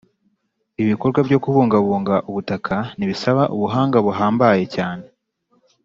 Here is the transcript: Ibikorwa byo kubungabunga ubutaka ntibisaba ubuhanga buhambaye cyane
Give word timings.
Ibikorwa 0.81 1.19
byo 1.27 1.37
kubungabunga 1.43 2.15
ubutaka 2.29 2.75
ntibisaba 2.97 3.43
ubuhanga 3.55 3.97
buhambaye 4.05 4.63
cyane 4.75 5.05